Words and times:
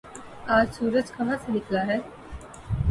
آج 0.55 0.67
سورج 0.73 1.11
کہاں 1.17 1.37
سے 1.43 1.51
نکلا 1.51 1.85
ہے 1.87 1.97